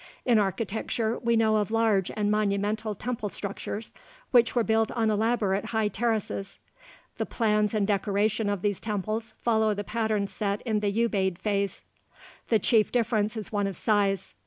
[0.25, 3.91] In architecture, we know of large and monumental temple structures,
[4.31, 6.57] which were built on elaborate high terraces.
[7.19, 11.85] The plans and decoration of these temples follow the pattern set in the Ubaid phase:
[12.49, 14.33] the chief difference is one of size.